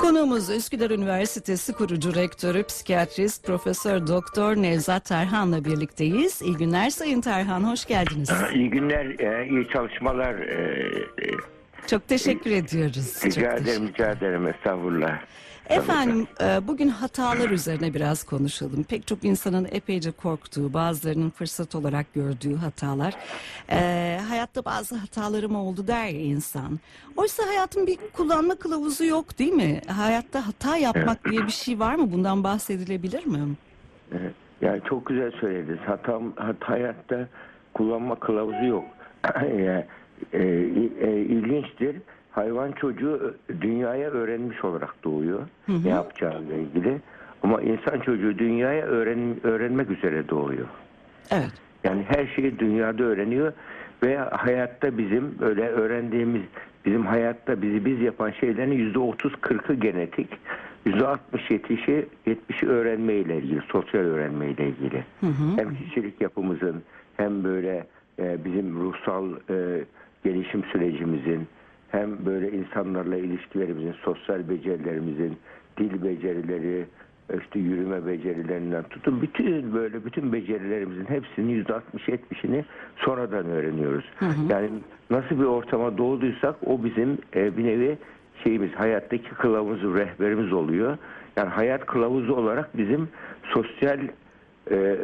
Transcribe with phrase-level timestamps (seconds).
[0.00, 6.42] Konuğumuz Üsküdar Üniversitesi kurucu rektörü, psikiyatrist, Profesör Doktor Nevzat Tarhan'la birlikteyiz.
[6.42, 8.30] İyi günler Sayın Tarhan, hoş geldiniz.
[8.54, 10.34] İyi günler, e, iyi çalışmalar.
[10.34, 10.82] e,
[11.22, 11.30] e,
[11.86, 13.14] Çok teşekkür ediyoruz.
[13.14, 14.46] Çok Rica teşekkür- ederim, rica ederim.
[14.46, 15.18] Estağfurullah.
[15.70, 18.84] Efendim e, bugün hatalar üzerine biraz konuşalım.
[18.84, 23.14] Pek çok insanın epeyce korktuğu, bazılarının fırsat olarak gördüğü hatalar.
[23.70, 26.78] E, hayatta bazı hatalarım oldu der ya insan.
[27.16, 29.80] Oysa hayatın bir kullanma kılavuzu yok değil mi?
[29.86, 32.12] Hayatta hata yapmak diye bir şey var mı?
[32.12, 33.38] Bundan bahsedilebilir mi?
[34.12, 34.34] Evet.
[34.60, 35.80] Yani çok güzel söylediniz.
[35.86, 37.28] Hatam, hat, hayatta
[37.74, 38.84] kullanma kılavuzu yok.
[39.42, 39.86] e,
[40.32, 40.42] e,
[41.00, 41.96] e, ilginçtir.
[42.30, 45.40] Hayvan çocuğu dünyaya öğrenmiş olarak doğuyor.
[45.84, 47.00] Ne yapacağıyla ilgili.
[47.42, 50.66] Ama insan çocuğu dünyaya öğren, öğrenmek üzere doğuyor.
[51.30, 51.52] Evet.
[51.84, 53.52] Yani her şeyi dünyada öğreniyor
[54.02, 56.42] ve hayatta bizim öyle öğrendiğimiz
[56.84, 60.28] bizim hayatta bizi biz yapan şeylerin yüzde otuz kırkı genetik,
[60.86, 65.04] yüzde altmış yetmişi yetmişi öğrenmeyle ilgili, sosyal öğrenmeyle ilgili.
[65.56, 66.82] Hem kişilik yapımızın
[67.16, 67.86] hem böyle
[68.18, 69.84] e, bizim ruhsal e,
[70.24, 71.48] gelişim sürecimizin
[71.90, 75.36] hem böyle insanlarla ilişkilerimizin, sosyal becerilerimizin,
[75.78, 76.86] dil becerileri,
[77.44, 82.64] işte yürüme becerilerinden tutun bütün böyle bütün becerilerimizin hepsinin yüzde 60 70'ini
[82.96, 84.04] sonradan öğreniyoruz.
[84.48, 84.70] Yani
[85.10, 87.98] nasıl bir ortama doğduysak o bizim e, bir nevi
[88.44, 90.98] şeyimiz hayattaki kılavuz rehberimiz oluyor.
[91.36, 93.08] Yani hayat kılavuzu olarak bizim
[93.54, 93.98] sosyal
[94.70, 94.96] e,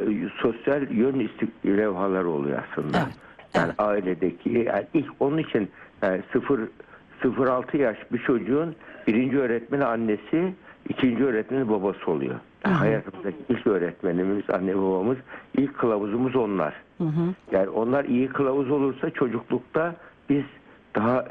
[0.43, 2.99] sosyal yön istik levhaları oluyor aslında.
[2.99, 3.17] Evet,
[3.55, 5.69] Yani ailedeki yani ilk onun için
[6.03, 6.61] yani 0
[7.23, 8.75] 0-6 yaş bir çocuğun
[9.07, 10.55] birinci öğretmeni annesi,
[10.89, 12.35] ikinci öğretmeni babası oluyor.
[12.65, 15.17] Yani hayatımızdaki ilk öğretmenimiz, anne babamız,
[15.55, 16.75] ilk kılavuzumuz onlar.
[17.53, 19.95] Yani onlar iyi kılavuz olursa çocuklukta
[20.29, 20.45] biz
[20.95, 21.25] daha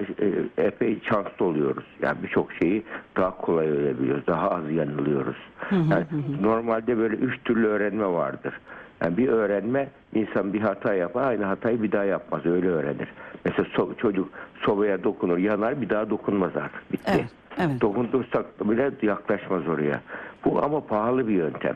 [0.57, 1.85] e, epey şanslı oluyoruz.
[2.01, 2.83] Yani birçok şeyi
[3.17, 5.37] daha kolay öğrenebiliyoruz, daha az yanılıyoruz.
[5.71, 6.05] Yani
[6.41, 8.53] normalde böyle üç türlü öğrenme vardır.
[9.01, 13.07] Yani bir öğrenme insan bir hata yapar, aynı hatayı bir daha yapmaz, öyle öğrenir.
[13.45, 14.29] Mesela so- çocuk
[14.61, 17.11] sobaya dokunur, yanar, bir daha dokunmaz artık, bitti.
[17.15, 17.25] Evet,
[17.59, 17.81] evet.
[17.81, 20.01] Dokundursak bile yaklaşmaz oraya.
[20.45, 21.75] Bu ama pahalı bir yöntem.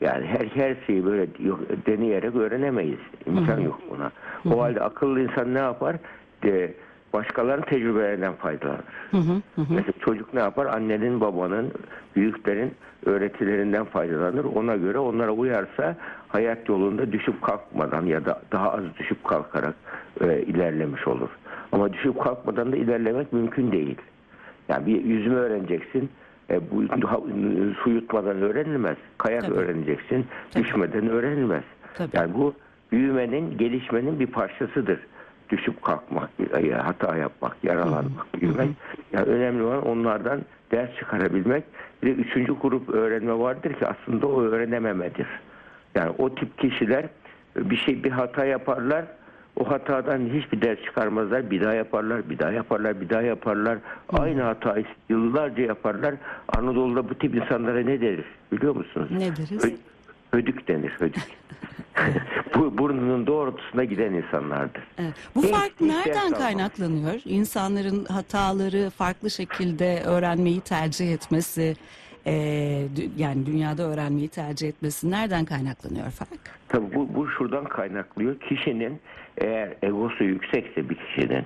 [0.00, 1.26] Yani her her şeyi böyle
[1.86, 2.98] deneyerek öğrenemeyiz.
[3.26, 4.10] İmkan yok buna.
[4.54, 5.96] O halde akıllı insan ne yapar?
[6.42, 6.74] De,
[7.12, 8.84] başkalarının tecrübelerinden faydalanır.
[9.56, 10.66] Mesela çocuk ne yapar?
[10.66, 11.72] Annenin, babanın,
[12.16, 12.74] büyüklerin
[13.06, 14.44] öğretilerinden faydalanır.
[14.44, 15.96] Ona göre onlara uyarsa
[16.28, 19.74] hayat yolunda düşüp kalkmadan ya da daha az düşüp kalkarak
[20.20, 21.28] e, ilerlemiş olur.
[21.72, 23.96] Ama düşüp kalkmadan da ilerlemek mümkün değil.
[24.68, 26.10] Yani bir yüzme öğreneceksin.
[26.50, 26.82] E, bu
[27.82, 28.96] su yutmadan öğrenilmez.
[29.18, 29.54] Kayak Tabii.
[29.54, 30.26] öğreneceksin.
[30.50, 30.64] Tabii.
[30.64, 31.64] Düşmeden öğrenilmez.
[31.94, 32.16] Tabii.
[32.16, 32.54] Yani bu
[32.92, 34.98] büyümenin, gelişmenin bir parçasıdır.
[35.50, 36.30] Düşüp kalkmak,
[36.82, 38.68] hata yapmak, yaralanmak, büyümek.
[39.12, 41.64] Yani önemli olan onlardan ders çıkarabilmek.
[42.02, 45.26] Bir de üçüncü grup öğrenme vardır ki aslında o öğrenememedir.
[45.94, 47.06] Yani o tip kişiler
[47.56, 49.04] bir şey bir hata yaparlar.
[49.56, 51.50] O hatadan hiçbir ders çıkarmazlar.
[51.50, 53.78] Bir daha yaparlar, bir daha yaparlar, bir daha yaparlar.
[54.08, 56.14] Aynı hatayı yıllarca yaparlar.
[56.58, 59.08] Anadolu'da bu tip insanlara ne deriz biliyor musunuz?
[59.10, 59.64] Ne deriz?
[59.64, 59.76] Ö-
[60.38, 61.22] hödük denir, hödük.
[62.54, 64.82] bu burnunun doğrultusuna giden insanlardır.
[64.98, 65.14] Evet.
[65.34, 67.20] Bu Hiç- fark hiç nereden kaynaklanıyor?
[67.24, 71.74] İnsanların hataları farklı şekilde öğrenmeyi tercih etmesi,
[72.26, 72.32] e,
[73.16, 76.30] yani dünyada öğrenmeyi tercih etmesi nereden kaynaklanıyor fark?
[76.68, 78.40] Tabii bu, bu şuradan kaynaklıyor.
[78.40, 79.00] Kişinin
[79.38, 81.44] eğer egosu yüksekse bir kişinin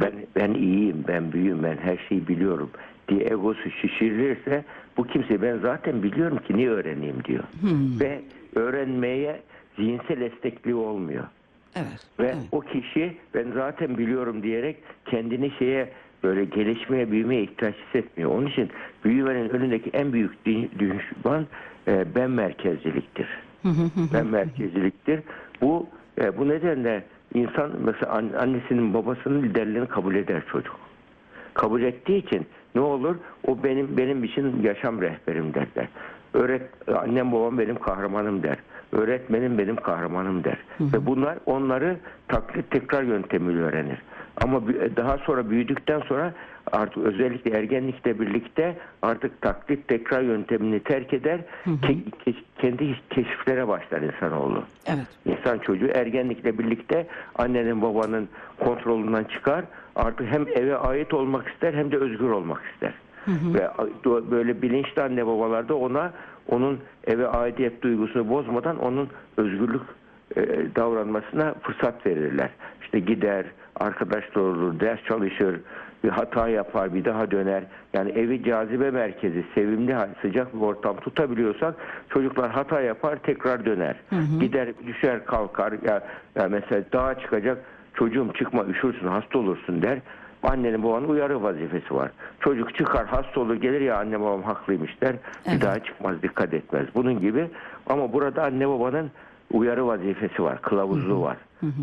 [0.00, 2.70] ben ben iyiyim, ben büyüğüm, ben her şeyi biliyorum
[3.08, 4.64] diye egosu şişirilirse
[4.96, 7.44] bu kimse ben zaten biliyorum ki niye öğreneyim diyor.
[8.00, 8.20] Ve
[8.54, 9.40] öğrenmeye
[9.78, 11.24] zihinsel esnekliği olmuyor.
[11.76, 12.06] Evet.
[12.20, 12.36] Ve evet.
[12.52, 15.88] o kişi ben zaten biliyorum diyerek kendini şeye
[16.22, 18.30] böyle gelişmeye, büyümeye ihtiyaç hissetmiyor.
[18.30, 18.70] Onun için
[19.04, 20.46] büyümenin önündeki en büyük
[20.78, 21.46] düşman
[21.88, 23.28] e, ben merkezciliktir.
[24.14, 25.20] ben merkezciliktir.
[25.60, 25.86] Bu
[26.20, 30.76] e, bu nedenle insan mesela an- annesinin babasının liderliğini kabul eder çocuk.
[31.54, 33.16] Kabul ettiği için ne olur?
[33.46, 35.88] O benim benim için yaşam rehberim derler.
[36.34, 36.62] Öğret
[36.96, 38.56] annem babam benim kahramanım der.
[38.92, 40.56] Öğretmenim benim kahramanım der.
[40.80, 41.96] Ve bunlar onları
[42.28, 43.98] taklit tekrar yöntemiyle öğrenir.
[44.44, 44.62] Ama
[44.96, 46.34] daha sonra büyüdükten sonra
[46.72, 51.40] artık özellikle ergenlikle birlikte artık taklit tekrar yöntemini terk eder.
[51.66, 54.62] ke- ke- kendi keşiflere başlar insanoğlu.
[54.86, 55.06] Evet.
[55.24, 57.06] İnsan çocuğu ergenlikle birlikte
[57.38, 59.64] annenin babanın kontrolünden çıkar.
[59.96, 62.92] Artık hem eve ait olmak ister hem de özgür olmak ister.
[63.28, 63.68] Ve
[64.04, 66.12] do- böyle bilinçli anne babalar da ona
[66.48, 69.82] onun eve aidiyet duygusunu bozmadan onun özgürlük
[70.36, 70.42] e,
[70.76, 72.50] davranmasına fırsat verirler.
[72.82, 73.44] İşte gider,
[73.76, 75.60] arkadaşlar olur, ders çalışır,
[76.04, 77.64] bir hata yapar bir daha döner.
[77.92, 81.74] Yani evi cazibe merkezi sevimli sıcak bir ortam tutabiliyorsak
[82.08, 83.96] çocuklar hata yapar tekrar döner.
[84.40, 86.02] Gider düşer kalkar ya,
[86.34, 87.58] ya mesela dağa çıkacak
[87.94, 89.98] çocuğum çıkma üşürsün hasta olursun der.
[90.42, 92.10] Annenin babanın uyarı vazifesi var.
[92.40, 95.12] Çocuk çıkar hasta olur gelir ya anne babam haklıymış der.
[95.46, 95.62] Bir Evet.
[95.62, 96.86] daha çıkmaz dikkat etmez.
[96.94, 97.48] Bunun gibi
[97.86, 99.10] ama burada anne babanın
[99.52, 101.36] uyarı vazifesi var, kılavuzluğu var.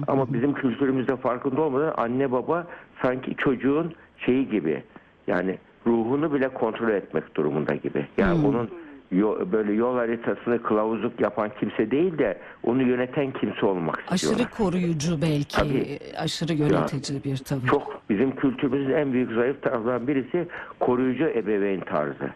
[0.08, 2.68] Ama bizim kültürümüzde farkında olmadan anne baba
[3.02, 4.84] sanki çocuğun şeyi gibi
[5.28, 5.58] yani
[5.88, 8.06] ruhunu bile kontrol etmek durumunda gibi.
[8.18, 8.70] Yani onun
[9.12, 14.40] yo- böyle yol haritasını kılavuzluk yapan kimse değil de onu yöneten kimse olmak istiyorlar.
[14.46, 16.00] Aşırı koruyucu belki, Tabii.
[16.18, 17.68] aşırı yönetici bir tavır.
[17.68, 20.48] Çok bizim kültürümüzün en büyük zayıf taraflarından birisi
[20.80, 22.30] koruyucu ebeveyn tarzı.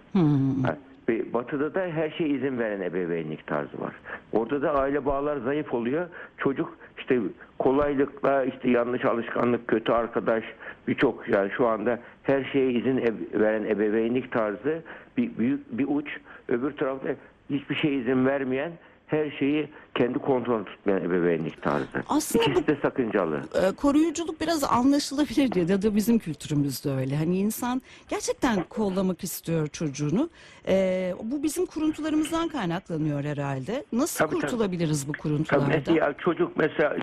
[0.64, 0.78] Ha,
[1.10, 3.94] ve Batı'da da her şey izin veren ebeveynlik tarzı var.
[4.32, 6.08] Orada da aile bağlar zayıf oluyor.
[6.38, 7.20] Çocuk işte
[7.60, 10.44] kolaylıkla işte yanlış alışkanlık, kötü arkadaş
[10.88, 12.98] birçok yani şu anda her şeye izin
[13.34, 14.84] veren ebeveynlik tarzı
[15.18, 16.08] bir büyük bir uç.
[16.50, 17.08] Öbür tarafta
[17.50, 18.72] hiçbir şeye izin vermeyen
[19.08, 21.88] her şeyi kendi kontrolü tutmayan ebeveynlik tarzı.
[22.10, 23.42] Aslında İkisi de sakıncalı.
[23.64, 27.16] e, koruyuculuk biraz anlaşılabilir ya da bizim kültürümüzde öyle.
[27.16, 30.30] Hani insan gerçekten kollamak istiyor çocuğunu.
[30.68, 33.84] E, bu bizim kuruntularımızdan kaynaklanıyor herhalde.
[33.94, 34.42] Nasıl Tabii, tabii.
[34.42, 35.70] kurtulabiliriz bu Tabii kuruntulardan?
[35.70, 36.98] mesela çocuk mesela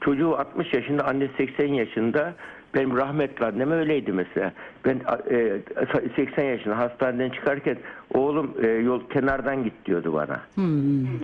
[0.00, 2.34] çocuğu 60 yaşında anne 80 yaşında
[2.74, 4.52] benim rahmetli annem öyleydi mesela.
[4.84, 5.58] Ben e,
[6.16, 7.76] 80 yaşında hastaneden çıkarken
[8.14, 10.40] oğlum e, yol kenardan git diyordu bana.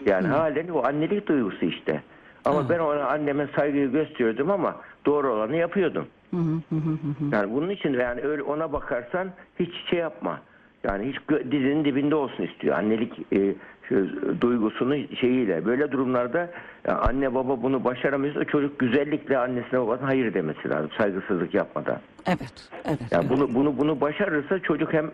[0.06, 2.02] Yani halen o annelik duygusu işte.
[2.44, 6.06] Ama ben ona anneme saygıyı gösteriyordum ama doğru olanı yapıyordum.
[7.32, 9.28] Yani bunun için yani öyle ona bakarsan
[9.60, 10.40] hiç şey yapma.
[10.84, 11.16] Yani hiç
[11.50, 12.76] dizinin dibinde olsun istiyor.
[12.78, 13.54] Annelik e,
[14.40, 15.64] duygusunu şeyiyle.
[15.64, 16.50] Böyle durumlarda
[16.88, 20.90] ya anne baba bunu başaramıyorsa çocuk güzellikle annesine babasına hayır demesi lazım.
[20.98, 21.98] Saygısızlık yapmadan.
[22.26, 22.98] Evet, evet.
[23.10, 23.30] Yani evet.
[23.30, 25.10] bunu bunu bunu başarırsa çocuk hem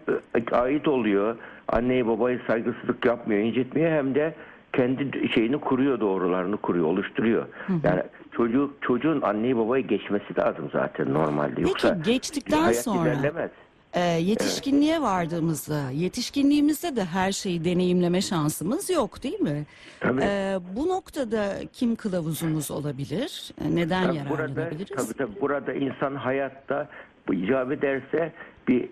[0.53, 1.37] e, ait oluyor.
[1.69, 4.35] Anneyi babayı saygısızlık yapmıyor, incitmiyor hem de
[4.73, 7.47] kendi şeyini kuruyor, doğrularını kuruyor, oluşturuyor.
[7.83, 11.61] Yani çocuk çocuğun anneyi babayı geçmesi lazım zaten normalde.
[11.61, 13.51] Yoksa geçtikten hayat sonra- ilerlemez.
[13.95, 19.67] Ee, yetişkinliğe vardığımızda, yetişkinliğimizde de her şeyi deneyimleme şansımız yok değil mi?
[20.01, 20.21] Tabii.
[20.25, 23.51] Ee, bu noktada kim kılavuzumuz olabilir?
[23.61, 24.97] Ee, Neden Tabii burada, yararlanabiliriz?
[24.97, 26.89] tabii tabii burada insan hayatta
[27.29, 28.33] bu icap ederse
[28.69, 28.89] bir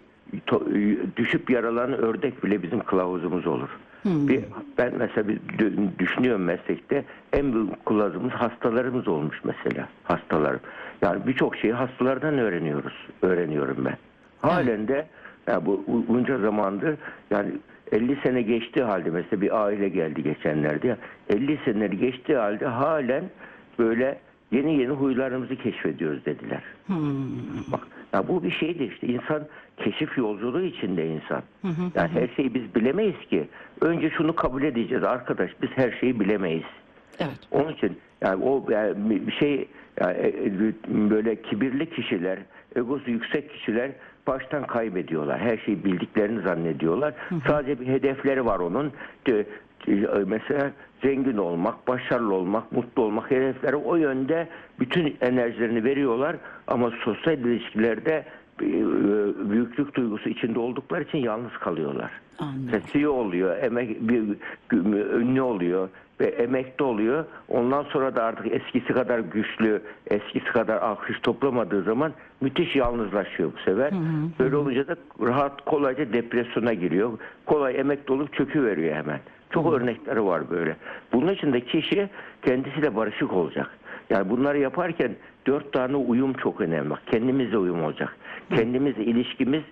[0.46, 3.68] to- düşüp yaralanan ördek bile bizim kılavuzumuz olur.
[4.04, 4.40] Bir,
[4.78, 10.56] ben mesela bir dü- düşünüyorum meslekte en büyük kılavuzumuz hastalarımız olmuş mesela hastalar.
[11.02, 12.92] Yani birçok şeyi hastalardan öğreniyoruz.
[13.22, 13.96] Öğreniyorum ben.
[14.42, 15.06] Halen de
[15.46, 16.96] ya bu bunca zamandır
[17.30, 17.50] yani
[17.92, 20.98] 50 sene geçtiği halde mesela bir aile geldi geçenlerde ya
[21.28, 23.24] 50 seneleri geçtiği halde halen
[23.78, 24.18] böyle
[24.52, 26.62] yeni yeni huylarımızı keşfediyoruz dediler.
[27.72, 27.80] Bak
[28.12, 29.46] ya bu bir şeydi işte insan
[29.76, 31.42] keşif yolculuğu içinde insan.
[31.94, 33.48] Yani her şeyi biz bilemeyiz ki.
[33.80, 36.64] Önce şunu kabul edeceğiz arkadaş biz her şeyi bilemeyiz.
[37.18, 37.38] Evet.
[37.50, 38.94] Onun için yani o yani
[39.26, 39.68] bir şey
[40.00, 40.72] yani e, e,
[41.10, 42.38] böyle kibirli kişiler,
[42.76, 43.90] egosu yüksek kişiler
[44.26, 45.40] baştan kaybediyorlar.
[45.40, 47.14] Her şeyi bildiklerini zannediyorlar.
[47.46, 48.92] Sadece bir hedefleri var onun.
[49.26, 49.46] De-
[50.26, 50.70] Mesela
[51.02, 54.48] zengin olmak, başarılı olmak, mutlu olmak hedefleri o yönde
[54.80, 56.36] bütün enerjilerini veriyorlar
[56.66, 58.24] ama sosyal ilişkilerde
[58.62, 58.70] e, e,
[59.50, 62.10] büyüklük duygusu içinde oldukları için yalnız kalıyorlar.
[62.38, 62.70] Anladım.
[62.70, 64.22] Sesi oluyor, emek bir
[65.20, 65.88] ünlü oluyor
[66.22, 67.24] ve emekli oluyor.
[67.48, 73.58] Ondan sonra da artık eskisi kadar güçlü, eskisi kadar alkış toplamadığı zaman müthiş yalnızlaşıyor bu
[73.70, 73.92] sefer.
[74.38, 77.18] Böyle olunca da rahat kolayca depresyona giriyor.
[77.46, 79.20] Kolay emekli olup çöküveriyor hemen.
[79.50, 80.76] Çok örnekleri var böyle.
[81.12, 82.08] Bunun için de kişi
[82.42, 83.70] kendisiyle barışık olacak.
[84.10, 85.12] Yani bunları yaparken
[85.46, 86.94] dört tane uyum çok önemli.
[87.10, 88.16] Kendimizle uyum olacak.
[88.54, 89.64] Kendimizle ilişkimizi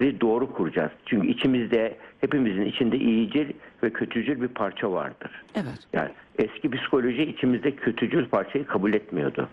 [0.00, 0.90] doğru kuracağız.
[1.06, 3.52] Çünkü içimizde hepimizin içinde iyicil
[3.82, 5.42] ve kötücül bir parça vardır.
[5.54, 5.78] Evet.
[5.92, 9.48] Yani eski psikoloji içimizde kötücül parçayı kabul etmiyordu.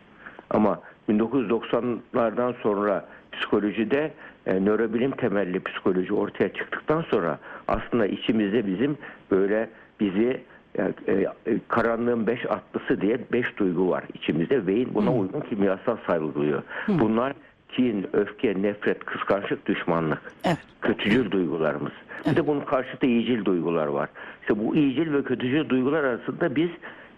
[0.49, 4.11] Ama 1990'lardan sonra psikolojide
[4.45, 8.97] e, nörobilim temelli psikoloji ortaya çıktıktan sonra aslında içimizde bizim
[9.31, 10.41] böyle bizi
[10.77, 14.67] e, e, karanlığın beş atlısı diye beş duygu var içimizde.
[14.67, 16.63] Beyin buna uygun kimyasal salgılıyor.
[16.87, 17.33] Bunlar
[17.75, 20.21] kin, öfke, nefret, kıskançlık, düşmanlık.
[20.45, 20.57] Evet.
[20.81, 21.91] Kötücül duygularımız.
[22.31, 24.09] Bir de bunun karşıtı iyicil duygular var.
[24.41, 26.69] İşte bu iyicil ve kötücül duygular arasında biz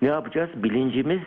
[0.01, 0.49] ne yapacağız?
[0.55, 1.19] Bilincimiz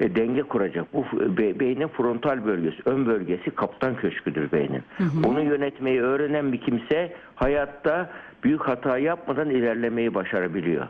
[0.00, 0.94] e, denge kuracak.
[0.94, 1.04] Bu
[1.36, 4.82] be- beynin frontal bölgesi, ön bölgesi kaptan köşküdür beynin.
[5.26, 8.10] Onu yönetmeyi öğrenen bir kimse hayatta
[8.44, 10.86] büyük hata yapmadan ilerlemeyi başarabiliyor.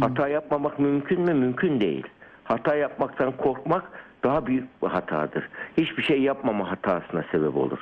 [0.00, 1.34] Hata yapmamak mümkün mü?
[1.34, 2.06] Mümkün değil.
[2.44, 3.84] Hata yapmaktan korkmak
[4.22, 5.48] daha büyük bir hatadır.
[5.78, 7.78] Hiçbir şey yapmama hatasına sebep olur.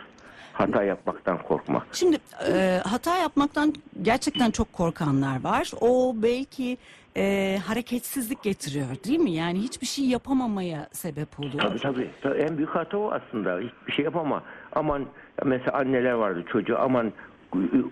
[0.52, 1.86] Hata yapmaktan korkmak.
[1.92, 2.16] Şimdi
[2.52, 5.70] e, hata yapmaktan gerçekten çok korkanlar var.
[5.80, 6.78] O belki
[7.16, 9.30] e, hareketsizlik getiriyor değil mi?
[9.30, 11.58] Yani hiçbir şey yapamamaya sebep oluyor.
[11.58, 12.10] Tabii tabii.
[12.22, 13.58] Tabii En büyük hata o aslında.
[13.58, 14.42] Hiçbir şey yapama.
[14.72, 15.04] Aman
[15.44, 17.12] mesela anneler vardı çocuğu aman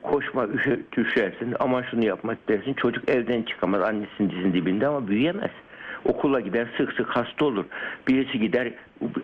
[0.02, 2.74] koşma üşe, düşersin aman şunu yapmak dersin.
[2.74, 5.50] Çocuk evden çıkamaz annesinin dizinin dibinde ama büyüyemez.
[6.04, 7.64] Okula gider sık sık hasta olur.
[8.08, 8.72] Birisi gider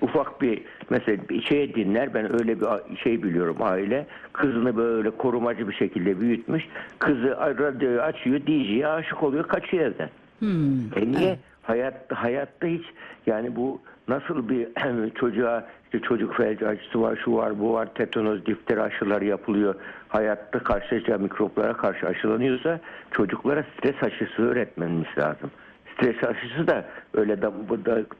[0.00, 2.14] ufak bir mesela bir şeye dinler.
[2.14, 4.06] Ben öyle bir şey biliyorum aile.
[4.32, 6.64] Kızını böyle korumacı bir şekilde büyütmüş.
[6.98, 10.08] Kızı radyoyu açıyor, DJ'ye aşık oluyor, kaçıyor evden.
[10.38, 11.38] Hmm, E niye?
[11.62, 12.84] Hayatta, hayatta hiç
[13.26, 14.68] yani bu nasıl bir
[15.14, 19.74] çocuğa işte çocuk felci acısı var, şu var, bu var, tetanoz, difteri aşıları yapılıyor.
[20.08, 22.80] Hayatta karşılaşacağı mikroplara karşı aşılanıyorsa
[23.10, 25.50] çocuklara stres aşısı öğretmemiz lazım.
[25.98, 27.54] Stres aşısı da öyle dam,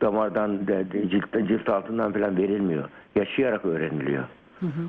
[0.01, 0.59] damardan,
[1.11, 2.89] ciltten, cilt altından falan verilmiyor.
[3.17, 4.25] Yaşayarak öğreniliyor.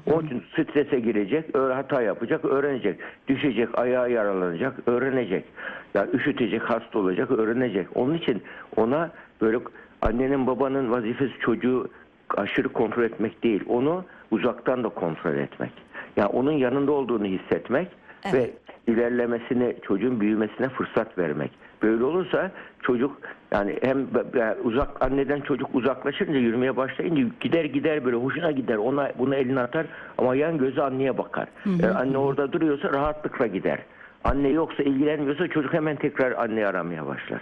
[0.05, 2.99] Onun için strese girecek, hata yapacak, öğrenecek.
[3.27, 5.45] Düşecek, ayağı yaralanacak, öğrenecek.
[5.93, 7.87] Ya üşütecek, hasta olacak, öğrenecek.
[7.95, 8.43] Onun için
[8.75, 9.57] ona böyle
[10.01, 11.89] annenin babanın vazifesi çocuğu
[12.37, 13.63] aşırı kontrol etmek değil.
[13.67, 15.71] Onu uzaktan da kontrol etmek.
[16.17, 17.87] Yani onun yanında olduğunu hissetmek
[18.23, 18.33] Evet.
[18.33, 18.51] ve
[18.91, 21.51] ilerlemesine, çocuğun büyümesine fırsat vermek.
[21.81, 23.17] Böyle olursa çocuk
[23.51, 28.75] yani hem yani uzak anneden çocuk uzaklaşınca yürümeye başlayınca gider gider böyle hoşuna gider.
[28.75, 29.85] Ona bunu eline atar
[30.17, 31.47] ama yan gözü anneye bakar.
[31.83, 33.79] Eğer anne orada duruyorsa rahatlıkla gider.
[34.23, 37.41] Anne yoksa ilgilenmiyorsa çocuk hemen tekrar anneyi aramaya başlar.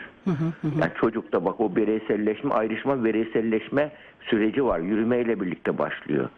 [0.81, 3.91] Yani çocukta bak o bireyselleşme, ayrışma, bireyselleşme
[4.21, 4.79] süreci var.
[4.79, 6.29] Yürümeyle birlikte başlıyor.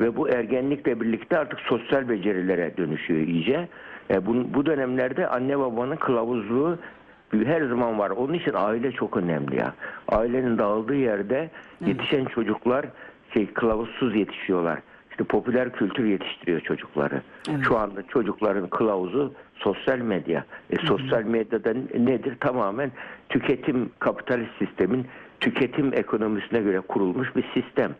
[0.00, 3.68] Ve bu ergenlikle birlikte artık sosyal becerilere dönüşüyor iyice.
[4.10, 6.78] E, bu, bu dönemlerde anne babanın kılavuzluğu
[7.32, 8.10] her zaman var.
[8.10, 9.74] Onun için aile çok önemli ya.
[10.08, 11.50] Ailenin dağıldığı yerde
[11.86, 12.86] yetişen çocuklar
[13.34, 14.78] şey kılavuzsuz yetişiyorlar.
[15.10, 17.22] İşte popüler kültür yetiştiriyor çocukları.
[17.50, 17.60] Evet.
[17.68, 20.44] Şu anda çocukların kılavuzu sosyal medya.
[20.70, 22.36] E, sosyal medyada nedir?
[22.40, 22.92] Tamamen
[23.28, 25.06] tüketim kapitalist sistemin
[25.40, 27.94] tüketim ekonomisine göre kurulmuş bir sistem.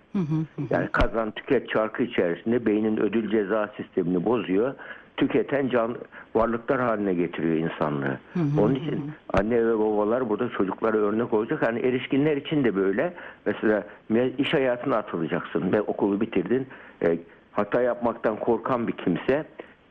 [0.70, 4.74] Yani kazan tüket çarkı içerisinde beynin ödül ceza sistemini bozuyor.
[5.20, 5.96] Tüketen can
[6.34, 8.18] varlıklar haline getiriyor insanlığı.
[8.58, 11.62] Onun için anne ve babalar burada çocuklara örnek olacak.
[11.62, 13.12] Hani erişkinler için de böyle.
[13.46, 13.84] Mesela
[14.38, 16.66] iş hayatına atılacaksın ve okulu bitirdin.
[17.02, 17.18] E,
[17.52, 19.44] hata yapmaktan korkan bir kimse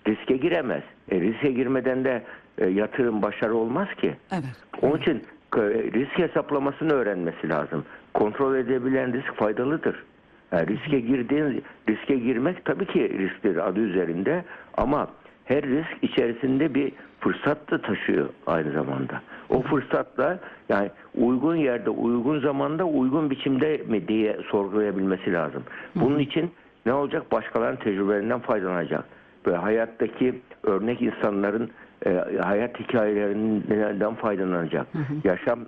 [0.08, 0.84] riske giremez.
[1.12, 2.24] E, riske girmeden de
[2.58, 4.16] e, yatırım başarı olmaz ki.
[4.32, 4.66] Evet.
[4.82, 5.24] Onun için
[5.58, 5.62] e,
[5.94, 7.86] risk hesaplamasını öğrenmesi lazım.
[8.14, 10.04] Kontrol edebilen risk faydalıdır.
[10.52, 14.44] Yani riske girdiğin riske girmek tabii ki risktir adı üzerinde
[14.78, 15.08] ama
[15.46, 19.22] her risk içerisinde bir fırsat da taşıyor aynı zamanda.
[19.50, 20.40] O fırsatla
[20.70, 25.64] yani uygun yerde, uygun zamanda, uygun biçimde mi diye sorgulayabilmesi lazım.
[25.96, 26.52] Bunun için
[26.86, 27.32] ne olacak?
[27.32, 29.04] Başkalarının tecrübelerinden faydalanacak.
[29.46, 31.70] Böyle hayattaki örnek insanların
[32.06, 34.88] e, hayat hikayelerinden faydalanacak.
[35.24, 35.60] Yaşam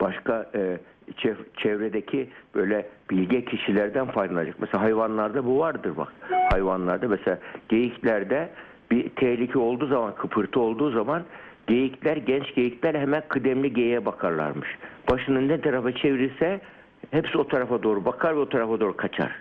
[0.00, 0.78] başka e,
[1.16, 4.56] çev- çevredeki böyle bilge kişilerden faydalanacak.
[4.60, 6.12] Mesela hayvanlarda bu vardır bak.
[6.50, 7.38] Hayvanlarda mesela
[7.68, 8.50] geyiklerde
[8.90, 11.22] bir tehlike olduğu zaman, kıpırtı olduğu zaman
[11.66, 14.68] geyikler, genç geyikler hemen kıdemli geyiğe bakarlarmış.
[15.10, 16.60] Başını ne tarafa çevirirse
[17.10, 19.32] hepsi o tarafa doğru bakar ve o tarafa doğru kaçar.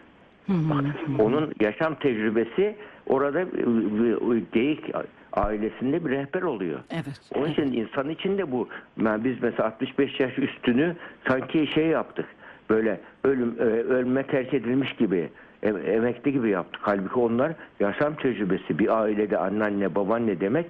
[0.48, 0.86] Bak,
[1.20, 2.76] onun yaşam tecrübesi
[3.08, 4.96] orada e, e, geyik
[5.34, 6.80] ailesinde bir rehber oluyor.
[6.92, 7.22] Evet.
[7.36, 8.68] Onun için insan için de bu.
[9.04, 10.96] Yani biz mesela 65 yaş üstünü
[11.28, 12.25] sanki şey yaptık.
[12.70, 15.30] Böyle ölüm e, ölme terk edilmiş gibi
[15.63, 16.82] em- emekli gibi yaptık.
[16.84, 18.80] Halbuki onlar yaşam tecrübesi.
[18.80, 20.66] Bir ailede anneanne babaanne demek.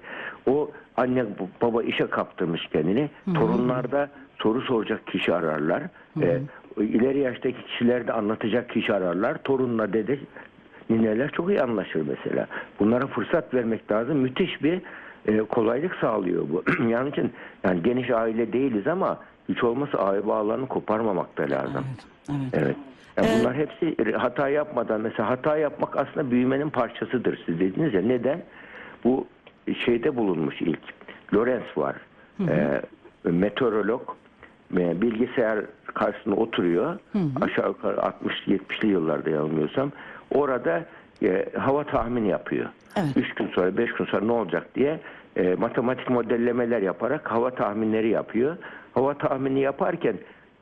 [0.47, 1.25] O anne
[1.61, 3.09] baba işe kaptırmış kendini.
[3.33, 4.09] Torunlarda
[4.41, 5.83] soru soracak kişi ararlar.
[6.21, 6.41] E,
[6.77, 9.37] ileri yaştaki kişiler de anlatacak kişi ararlar.
[9.43, 10.19] Torunla dede
[10.89, 12.47] nineler çok iyi anlaşır mesela.
[12.79, 14.17] Bunlara fırsat vermek lazım.
[14.17, 14.81] Müthiş bir
[15.27, 16.63] e, kolaylık sağlıyor bu.
[16.89, 17.31] yani için
[17.63, 21.85] yani geniş aile değiliz ama hiç olmazsa aile bağlarını koparmamak da lazım.
[22.29, 22.39] Evet.
[22.53, 22.63] Evet.
[22.63, 22.75] Evet.
[23.17, 28.01] Yani Ee, bunlar hepsi hata yapmadan mesela hata yapmak aslında büyümenin parçasıdır siz dediniz ya.
[28.01, 28.41] Neden?
[29.03, 29.27] Bu
[29.85, 30.79] şeyde bulunmuş ilk.
[31.33, 31.95] Lorenz var.
[32.49, 32.81] Ee,
[33.23, 34.22] meteorolog e,
[34.75, 35.59] bilgisayar
[35.93, 36.99] karşısında oturuyor.
[37.41, 39.91] Aşağı yukarı 60-70'li yıllarda yanılmıyorsam.
[40.31, 40.85] Orada
[41.23, 42.69] e, hava tahmini yapıyor.
[42.95, 43.17] Evet.
[43.17, 44.99] 3 gün sonra 5 gün sonra ne olacak diye
[45.35, 48.57] e, matematik modellemeler yaparak hava tahminleri yapıyor.
[48.93, 50.15] Hava tahmini yaparken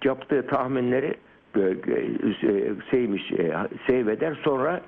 [0.04, 1.16] yaptığı tahminleri
[1.56, 4.82] e, e, şeymiş, e, sonra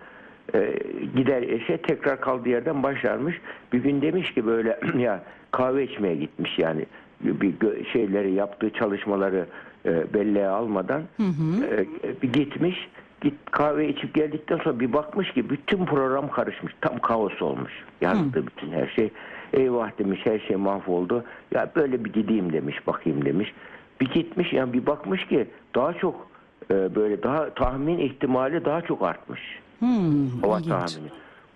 [0.53, 0.79] e,
[1.15, 3.41] gider eşe tekrar kaldığı yerden başlarmış.
[3.73, 6.85] Bir gün demiş ki böyle ya kahve içmeye gitmiş yani
[7.23, 9.45] bir şeyleri yaptığı çalışmaları
[9.85, 11.85] e, belleğe almadan e,
[12.21, 12.89] bir gitmiş
[13.21, 16.73] git kahve içip geldikten sonra bir bakmış ki bütün program karışmış.
[16.81, 17.71] Tam kaos olmuş.
[18.01, 19.09] Yazdı bütün her şey.
[19.53, 21.23] Eyvah demiş her şey mahvoldu.
[21.51, 23.53] Ya böyle bir gideyim demiş bakayım demiş.
[24.01, 26.27] Bir gitmiş yani bir bakmış ki daha çok
[26.71, 29.41] e, böyle daha tahmin ihtimali daha çok artmış.
[29.79, 30.71] Hmm, Hava ilginç.
[30.73, 31.11] tahmini.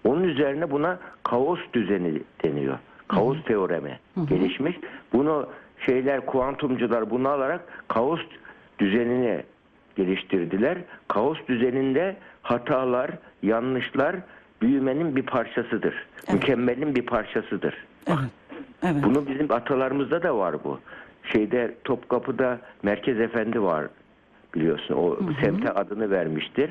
[0.05, 2.77] Onun üzerine buna kaos düzeni deniyor.
[3.07, 3.99] Kaos teoremi
[4.29, 4.77] gelişmiş.
[5.13, 5.49] Bunu
[5.85, 8.19] şeyler kuantumcular bunu alarak kaos
[8.79, 9.43] düzenini
[9.95, 10.77] geliştirdiler.
[11.07, 13.11] Kaos düzeninde hatalar,
[13.43, 14.15] yanlışlar
[14.61, 16.07] büyümenin bir parçasıdır.
[16.33, 17.85] Mükemmelin bir parçasıdır.
[18.07, 18.19] Evet.
[18.83, 19.03] Evet.
[19.03, 20.79] Bunu bizim atalarımızda da var bu.
[21.23, 23.85] Şeyde Topkapı'da Merkez Efendi var
[24.55, 24.95] biliyorsun.
[24.95, 26.69] O semte adını vermiştir.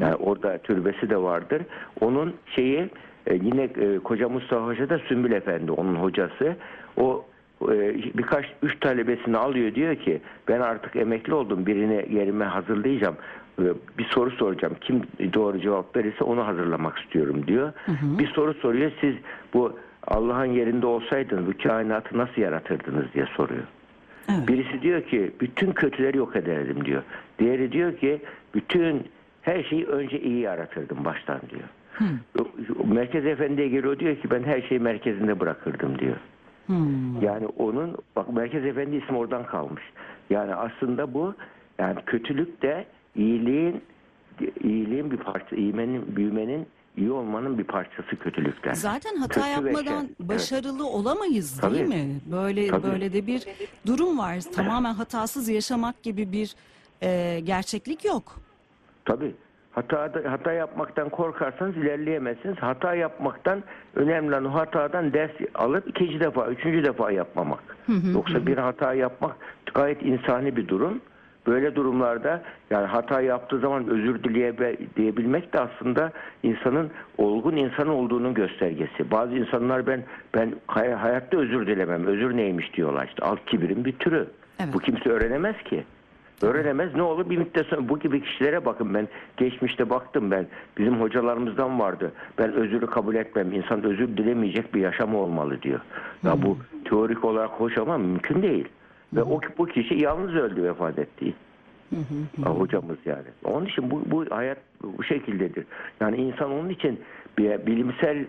[0.00, 1.62] Yani orada türbesi de vardır.
[2.00, 2.90] Onun şeyi
[3.26, 6.56] e, yine e, Koca Mustafa Hoca da Sümbül Efendi onun hocası.
[6.96, 7.24] O
[7.62, 13.16] e, birkaç üç talebesini alıyor diyor ki ben artık emekli oldum birini yerime hazırlayacağım.
[13.98, 14.74] Bir soru soracağım.
[14.80, 15.02] Kim
[15.34, 17.72] doğru cevap verirse onu hazırlamak istiyorum diyor.
[18.02, 18.90] Bir soru soruyor.
[19.00, 19.14] Siz
[19.54, 23.62] bu Allah'ın yerinde olsaydınız bu kainatı nasıl yaratırdınız diye soruyor.
[24.28, 24.48] Evet.
[24.48, 27.02] Birisi diyor ki bütün kötüleri yok ederdim diyor.
[27.38, 28.20] Diğeri diyor ki
[28.54, 29.02] bütün
[29.42, 31.68] her şeyi önce iyi yaratırdım baştan diyor.
[32.84, 36.16] Merkez Efendi'ye geliyor diyor ki ben her şeyi merkezinde bırakırdım diyor.
[36.66, 37.22] Hmm.
[37.22, 39.82] Yani onun bak Merkez Efendi ismi oradan kalmış.
[40.30, 41.34] Yani aslında bu
[41.78, 43.82] yani kötülük de iyiliğin
[44.64, 46.66] iyiliğin bir parça, iymenin, büyümenin,
[46.96, 48.72] iyi olmanın bir parçası kötülükten.
[48.72, 50.20] Zaten hata Kötü yapmadan şer, evet.
[50.20, 51.88] başarılı olamayız değil Tabii.
[51.88, 52.20] mi?
[52.32, 52.82] Böyle Tabii.
[52.86, 53.44] böyle de bir
[53.86, 54.40] durum var.
[54.54, 56.54] Tamamen hatasız yaşamak gibi bir
[57.02, 58.36] e, gerçeklik yok.
[59.04, 59.34] Tabii.
[59.72, 62.56] Hata, hata yapmaktan korkarsanız ilerleyemezsiniz.
[62.56, 63.62] Hata yapmaktan
[63.94, 67.76] önemli olan o hatadan ders alıp ikinci defa, üçüncü defa yapmamak.
[68.14, 69.36] Yoksa bir hata yapmak
[69.74, 71.00] gayet insani bir durum.
[71.46, 74.54] Böyle durumlarda yani hata yaptığı zaman özür dileye
[74.96, 76.12] diyebilmek de aslında
[76.42, 79.10] insanın olgun insan olduğunun göstergesi.
[79.10, 80.02] Bazı insanlar ben
[80.34, 82.06] ben hay- hayatta özür dilemem.
[82.06, 83.22] Özür neymiş diyorlar işte.
[83.24, 84.26] Alt kibirin bir türü.
[84.60, 84.74] Evet.
[84.74, 85.84] Bu kimse öğrenemez ki.
[86.42, 86.94] Öğrenemez.
[86.94, 90.46] Ne olur bir müddet sonra bu gibi kişilere bakın ben geçmişte baktım ben
[90.78, 92.12] bizim hocalarımızdan vardı.
[92.38, 93.52] Ben özürü kabul etmem.
[93.52, 95.80] İnsan özür dilemeyecek bir yaşamı olmalı diyor.
[96.22, 98.68] Ya bu teorik olarak hoş ama mümkün değil.
[99.12, 101.34] Ve o bu kişi yalnız öldü vefat etti.
[102.44, 103.26] Ha, hocamız yani.
[103.44, 105.66] Onun için bu, bu hayat bu şekildedir.
[106.00, 107.00] Yani insan onun için
[107.38, 108.24] bir bilimsel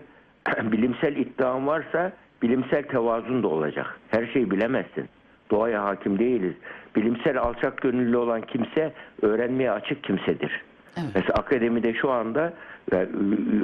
[0.62, 2.12] bilimsel iddian varsa
[2.42, 3.98] bilimsel tevazun da olacak.
[4.08, 5.08] Her şeyi bilemezsin.
[5.50, 6.54] Doğaya hakim değiliz.
[6.96, 10.62] Bilimsel alçak gönüllü olan kimse öğrenmeye açık kimsedir.
[10.96, 11.10] Evet.
[11.14, 12.52] Mesela akademide şu anda
[12.92, 12.96] e,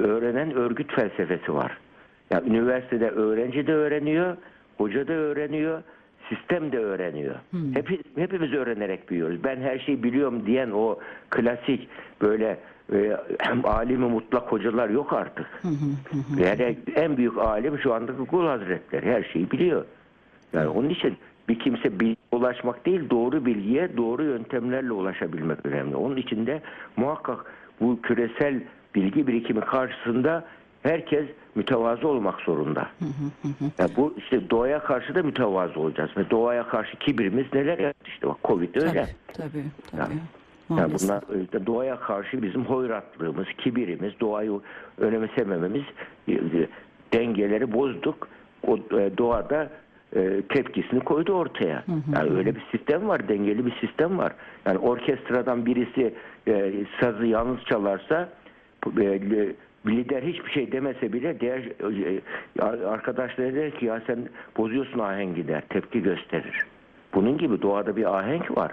[0.02, 1.78] öğrenen örgüt felsefesi var.
[2.30, 4.36] Yani üniversitede öğrenci de öğreniyor,
[4.78, 5.82] hoca da öğreniyor,
[6.28, 7.34] sistem de öğreniyor.
[7.74, 9.44] Hepi, hepimiz öğrenerek büyüyoruz.
[9.44, 10.98] Ben her şeyi biliyorum diyen o
[11.30, 11.88] klasik
[12.22, 12.58] böyle
[12.92, 13.16] e,
[13.64, 15.46] alimi mutlak hocalar yok artık.
[16.38, 19.84] Yani en büyük alim şu anda Kul Hazretleri her şeyi biliyor.
[20.52, 21.16] Yani onun için
[21.48, 25.96] bir kimse bilgiye ulaşmak değil doğru bilgiye doğru yöntemlerle ulaşabilmek önemli.
[25.96, 26.62] Onun için de
[26.96, 28.62] muhakkak bu küresel
[28.94, 30.44] bilgi birikimi karşısında
[30.84, 32.88] herkes mütevazı olmak zorunda.
[33.78, 36.10] Yani bu işte doğaya karşı da mütevazı olacağız.
[36.16, 38.86] Ve doğaya karşı kibrimiz neler yaptı işte bak Covid öyle.
[38.86, 40.00] Tabii, tabii, tabii.
[40.00, 40.14] Yani
[40.68, 41.08] Maalesef.
[41.08, 44.60] bunlar işte doğaya karşı bizim hoyratlığımız, kibirimiz, doğayı
[44.98, 45.82] önemsemememiz
[46.28, 46.68] e, e,
[47.12, 48.28] dengeleri bozduk.
[48.66, 49.70] O e, doğada
[50.48, 51.84] tepkisini koydu ortaya.
[52.14, 54.32] Yani öyle bir sistem var, dengeli bir sistem var.
[54.66, 56.14] Yani orkestradan birisi
[56.48, 58.28] e, sazı yalnız çalarsa
[59.00, 59.20] e,
[59.86, 64.18] lider hiçbir şey demese bile diğer e, arkadaşları der ki ya sen
[64.56, 66.66] bozuyorsun ahengi der, tepki gösterir.
[67.14, 68.72] Bunun gibi doğada bir ahenk var.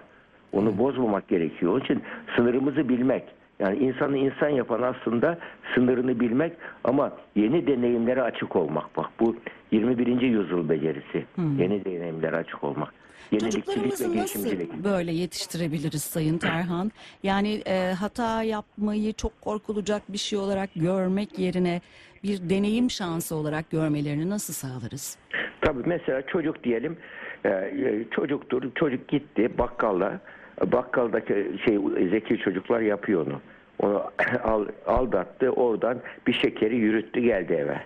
[0.51, 1.71] Onu bozmamak gerekiyor.
[1.71, 2.01] Onun için
[2.35, 3.23] sınırımızı bilmek.
[3.59, 5.37] Yani insanı insan yapan aslında
[5.75, 8.97] sınırını bilmek ama yeni deneyimlere açık olmak.
[8.97, 9.35] Bak bu
[9.71, 10.21] 21.
[10.21, 11.25] yüzyıl becerisi.
[11.57, 12.93] Yeni deneyimlere açık olmak.
[13.39, 14.45] Çocuklarımızı nasıl
[14.83, 16.91] böyle yetiştirebiliriz Sayın Terhan?
[17.23, 21.81] Yani e, hata yapmayı çok korkulacak bir şey olarak görmek yerine
[22.23, 25.17] bir deneyim şansı olarak görmelerini nasıl sağlarız?
[25.61, 26.97] Tabii mesela çocuk diyelim
[27.45, 28.63] e, e, çocuktur.
[28.75, 30.19] Çocuk gitti bakkala.
[30.71, 31.79] Bakkaldaki şey
[32.09, 33.41] zeki çocuklar yapıyor onu.
[33.79, 34.03] Onu
[34.43, 35.49] al- aldattı.
[35.49, 37.81] Oradan bir şekeri yürüttü geldi eve.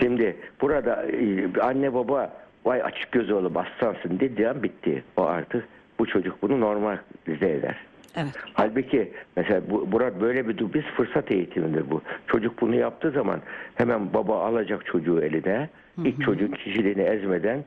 [0.00, 2.32] Şimdi burada e, anne baba
[2.68, 5.04] vay açık göz oğlum aslansın dediği an bitti.
[5.16, 5.64] O artık
[5.98, 7.76] bu çocuk bunu normalize eder.
[8.16, 8.32] Evet.
[8.54, 12.02] Halbuki mesela bu, burada böyle bir biz fırsat eğitimidir bu.
[12.26, 13.40] Çocuk bunu yaptığı zaman
[13.74, 15.68] hemen baba alacak çocuğu eline.
[16.04, 17.64] ilk çocuğun kişiliğini ezmeden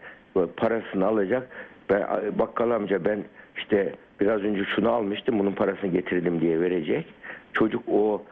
[0.58, 1.48] parasını alacak.
[1.90, 2.04] Ben,
[2.40, 3.24] bakkal amca ben
[3.58, 7.06] işte biraz önce şunu almıştım bunun parasını getirdim diye verecek.
[7.54, 8.24] çocuk o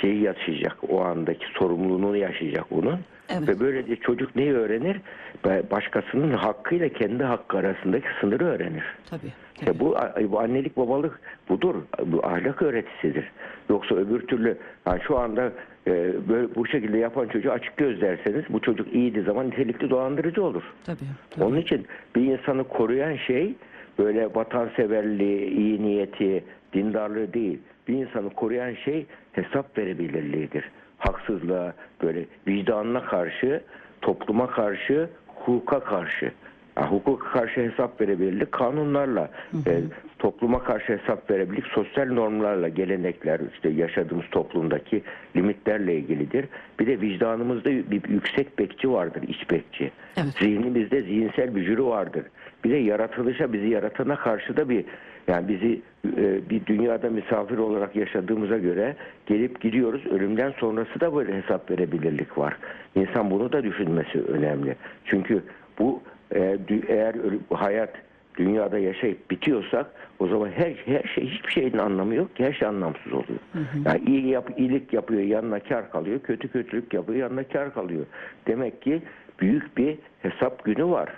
[0.00, 0.76] şeyi yaşayacak.
[0.88, 3.00] O andaki sorumluluğunu yaşayacak onun.
[3.28, 3.48] Evet.
[3.48, 5.00] Ve böylece çocuk neyi öğrenir?
[5.44, 8.84] Ba- Başkasının hakkıyla kendi hakkı arasındaki sınırı öğrenir.
[9.10, 9.32] Tabii.
[9.54, 9.96] İşte bu,
[10.32, 11.74] bu annelik babalık budur.
[12.06, 13.30] Bu ahlak öğretisidir.
[13.70, 15.52] Yoksa öbür türlü yani şu anda
[15.86, 15.92] e,
[16.28, 20.62] böyle bu şekilde yapan çocuğu açık göz derseniz bu çocuk iyiydi zaman nitelikli dolandırıcı olur.
[20.84, 20.98] Tabii.
[21.30, 21.44] tabii.
[21.44, 21.86] Onun için
[22.16, 23.54] bir insanı koruyan şey
[23.98, 27.58] böyle vatanseverliği, iyi niyeti, dindarlığı değil.
[27.88, 30.70] Bir insanı koruyan şey hesap verebilirliğidir.
[30.98, 33.60] Haksızlığa, böyle vicdanına karşı,
[34.02, 36.32] topluma karşı, hukuka karşı.
[36.76, 39.30] Ya, hukuka karşı hesap verebilirlik kanunlarla,
[39.66, 39.80] e,
[40.18, 45.02] topluma karşı hesap verebilirlik sosyal normlarla, gelenekler, işte yaşadığımız toplumdaki
[45.36, 46.46] limitlerle ilgilidir.
[46.80, 49.90] Bir de vicdanımızda bir yüksek bekçi vardır, iç bekçi.
[50.16, 50.32] Evet.
[50.38, 52.24] Zihnimizde zihinsel bir jüri vardır.
[52.64, 54.84] Bir de yaratılışa, bizi yaratana karşı da bir
[55.28, 55.80] yani bizi
[56.16, 60.06] e, bir dünyada misafir olarak yaşadığımıza göre gelip gidiyoruz.
[60.06, 62.56] Ölümden sonrası da böyle hesap verebilirlik var.
[62.94, 64.76] İnsan bunu da düşünmesi önemli.
[65.04, 65.42] Çünkü
[65.78, 66.02] bu
[66.34, 67.14] e, eğer
[67.50, 67.90] hayat
[68.36, 69.86] dünyada yaşayıp bitiyorsak
[70.18, 73.38] o zaman her her şey hiçbir şeyin anlamı yok ki her şey anlamsız oluyor.
[73.86, 78.06] Yani iyi yap, iyilik yapıyor yanına kar kalıyor, kötü kötülük yapıyor yanına kar kalıyor.
[78.46, 79.02] Demek ki
[79.40, 81.08] büyük bir hesap günü var.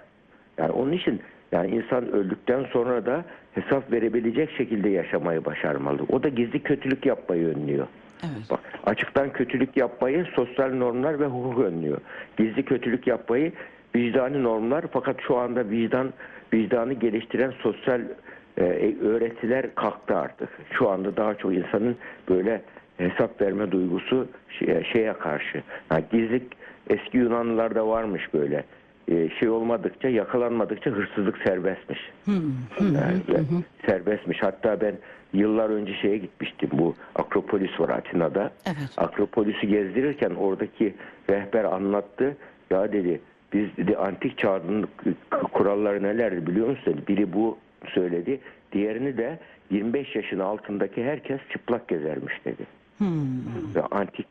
[0.59, 1.21] Yani onun için
[1.53, 6.03] yani insan öldükten sonra da hesap verebilecek şekilde yaşamayı başarmalı.
[6.09, 7.87] O da gizli kötülük yapmayı önlüyor.
[8.23, 8.51] Evet.
[8.51, 11.99] Bak açıktan kötülük yapmayı sosyal normlar ve hukuk önlüyor.
[12.37, 13.53] Gizli kötülük yapmayı
[13.97, 16.13] vicdani normlar fakat şu anda vicdan
[16.53, 18.01] vicdanı geliştiren sosyal
[18.59, 20.49] e, öğretiler kalktı artık.
[20.71, 21.97] Şu anda daha çok insanın
[22.29, 22.63] böyle
[22.99, 25.63] hesap verme duygusu şeye, şeye karşı.
[25.91, 26.43] Yani gizli
[26.91, 28.65] eski Yunanlılarda varmış böyle.
[29.09, 32.11] E, şey olmadıkça yakalanmadıkça hırsızlık serbestmiş.
[32.81, 33.41] Yani ve
[33.87, 34.43] serbestmiş.
[34.43, 34.95] Hatta ben
[35.33, 36.71] yıllar önce şeye gitmiştim.
[36.73, 38.53] Bu Akropolis var Atina'da.
[38.67, 38.95] Evet.
[38.97, 40.95] Akropolis'i gezdirirken oradaki
[41.31, 42.37] rehber anlattı.
[42.71, 43.21] Ya dedi
[43.53, 44.89] biz dedi antik çağın
[45.53, 46.95] kuralları nelerdi biliyor musun?
[46.95, 47.09] dedi.
[47.09, 47.59] Biri bu
[47.95, 48.41] söyledi.
[48.73, 49.39] Diğerini de
[49.71, 52.67] 25 yaşın altındaki herkes çıplak gezermiş dedi.
[53.75, 54.27] Ve antik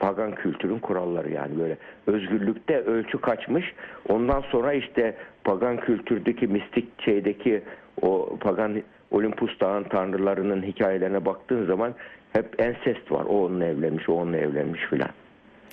[0.00, 1.76] pagan kültürün kuralları yani böyle
[2.06, 3.74] özgürlükte ölçü kaçmış.
[4.08, 7.62] Ondan sonra işte pagan kültürdeki mistik şeydeki
[8.02, 11.94] o pagan Olimpus dağın tanrılarının hikayelerine baktığın zaman
[12.32, 13.24] hep ensest var.
[13.28, 15.10] O onunla evlenmiş, o onunla evlenmiş filan.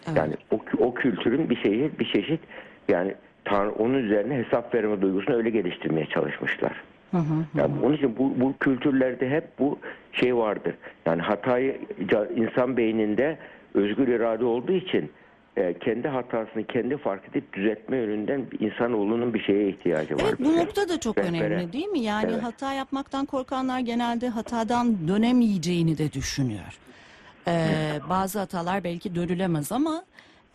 [0.08, 0.17] Evet.
[0.17, 2.39] Yani o, o kültürün bir şeyi, bir çeşit
[2.88, 6.82] yani tanrı, onun üzerine hesap verme duygusunu öyle geliştirmeye çalışmışlar.
[7.56, 9.80] Yani onun için bu, bu kültürlerde hep bu
[10.12, 10.76] şey vardır.
[11.06, 11.80] Yani hatayı
[12.36, 13.38] insan beyninde
[13.73, 15.12] özgür irade olduğu için
[15.58, 20.23] e, kendi hatasını kendi fark edip düzeltme yönünden insanoğlunun bir şeye ihtiyacı var.
[20.28, 21.45] Evet bu nokta da çok Rehbere.
[21.45, 21.99] önemli değil mi?
[21.99, 22.43] Yani Evet.
[22.43, 26.80] hata yapmaktan korkanlar genelde hatadan dönemeyeceğini de düşünüyor.
[27.47, 30.04] Ee, bazı hatalar belki dönülemez ama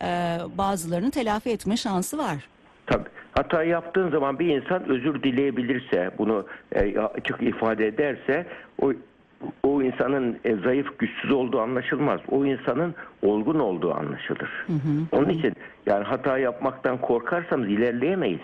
[0.01, 2.47] e, bazılarını telafi etme şansı var.
[2.89, 3.09] Tabii.
[3.31, 8.45] Hata yaptığın zaman bir insan özür dileyebilirse, bunu e, açık ifade ederse
[8.81, 8.93] o
[9.63, 12.21] o insanın e, zayıf, güçsüz olduğu anlaşılmaz.
[12.31, 14.65] O insanın olgun olduğu anlaşılır.
[15.11, 15.53] Onun için
[15.85, 18.41] yani hata yapmaktan korkarsanız ilerleyemeyiz.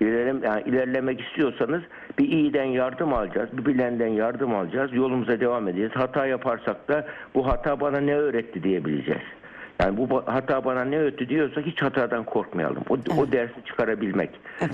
[0.00, 1.82] İlerlem, yani ilerlemek istiyorsanız
[2.18, 5.92] bir iyiden yardım alacağız, bir bilenden yardım alacağız, yolumuza devam edeceğiz.
[5.94, 9.22] Hata yaparsak da bu hata bana ne öğretti diyebileceğiz.
[9.80, 12.82] Yani bu hata bana ne öğretti diyorsak hiç hatadan korkmayalım.
[12.88, 14.30] O, o dersi çıkarabilmek.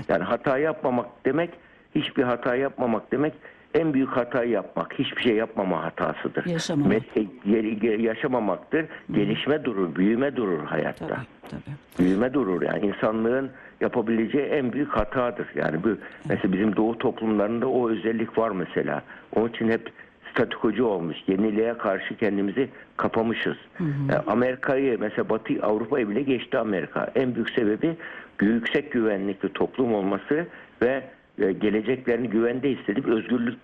[0.07, 1.49] Yani hata yapmamak demek,
[1.95, 3.33] hiçbir hata yapmamak demek
[3.73, 4.93] en büyük hatayı yapmak.
[4.99, 6.45] Hiçbir şey yapmama hatasıdır.
[6.45, 7.01] Yaşamamak.
[7.45, 8.85] Geri- yaşamamaktır.
[9.11, 11.75] Gelişme durur, büyüme durur hayatta Tabii tabii.
[11.99, 13.49] büyüme durur yani insanlığın
[13.81, 15.47] yapabileceği en büyük hatadır.
[15.55, 15.89] Yani bu
[16.29, 19.01] mesela bizim doğu toplumlarında o özellik var mesela.
[19.35, 19.91] Onun için hep
[20.33, 21.17] statikocu olmuş.
[21.27, 23.57] Yeniliğe karşı kendimizi kapamışız.
[23.79, 27.11] Yani Amerika'yı mesela Batı Avrupa'yı bile geçti Amerika.
[27.15, 27.95] En büyük sebebi
[28.41, 30.47] yüksek güvenlikli toplum olması
[30.81, 31.03] ve
[31.39, 33.59] e, geleceklerini güvende hissedip özgürlük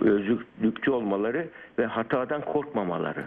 [0.00, 3.24] özgürlükçü olmaları ve hatadan korkmamaları.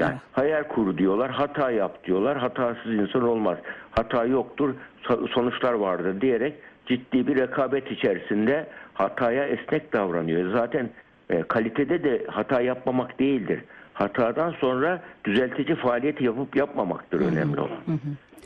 [0.00, 3.58] Yani hayal kuru diyorlar, hata yap diyorlar, hatasız insan olmaz.
[3.90, 6.54] Hata yoktur, so- sonuçlar vardır diyerek
[6.86, 10.52] ciddi bir rekabet içerisinde hataya esnek davranıyor.
[10.52, 10.90] Zaten
[11.30, 13.60] e, kalitede de hata yapmamak değildir.
[13.94, 17.78] Hatadan sonra düzeltici faaliyet yapıp yapmamaktır önemli olan.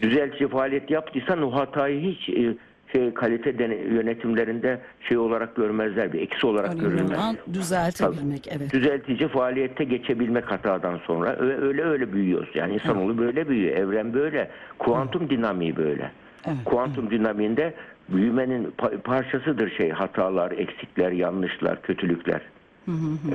[0.03, 2.55] Düzeltici faaliyet yaptıysan o hatayı hiç e,
[2.93, 7.19] şey kalite dene- yönetimlerinde şey olarak görmezler, bir eksi olarak Önemli görülmez.
[7.19, 8.49] olan düzeltebilmek.
[8.57, 8.73] Evet.
[8.73, 12.49] Düzeltici faaliyette geçebilmek hatadan sonra öyle öyle, öyle büyüyoruz.
[12.55, 13.77] Yani insanoğlu böyle büyüyor.
[13.77, 14.51] Evren böyle.
[14.79, 16.11] Kuantum dinamiği böyle.
[16.47, 17.75] Evet, Kuantum dinamiğinde
[18.09, 22.41] büyümenin pa- parçasıdır şey hatalar, eksikler, yanlışlar, kötülükler.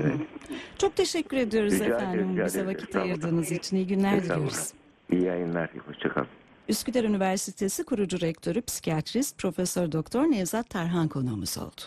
[0.01, 0.15] Evet.
[0.77, 3.77] Çok teşekkür ediyoruz Rica efendim rica bize vakit ayırdığınız için.
[3.77, 4.73] İyi günler diliyoruz.
[5.11, 5.69] İyi yayınlar.
[5.87, 6.27] Hoşçakalın.
[6.69, 11.81] Üsküdar Üniversitesi kurucu rektörü psikiyatrist Profesör Doktor Nevzat Tarhan konuğumuz oldu.